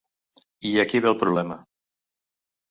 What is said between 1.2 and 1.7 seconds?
problema.